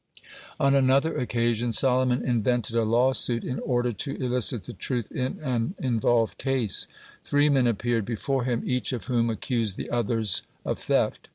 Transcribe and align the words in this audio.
(29) 0.57 0.67
On 0.73 0.83
another 0.83 1.15
occasion 1.15 1.71
Solomon 1.71 2.23
invented 2.25 2.75
a 2.75 2.81
lawsuit 2.81 3.43
in 3.43 3.59
order 3.59 3.93
to 3.93 4.15
elicit 4.15 4.63
the 4.63 4.73
truth 4.73 5.11
in 5.11 5.37
an 5.43 5.75
involved 5.77 6.39
case. 6.39 6.87
Three 7.23 7.49
men 7.49 7.67
appeared 7.67 8.05
before 8.05 8.45
him, 8.45 8.63
each 8.65 8.93
of 8.93 9.05
whom 9.05 9.29
accused 9.29 9.77
the 9.77 9.91
others 9.91 10.41
of 10.65 10.79
theft. 10.79 11.27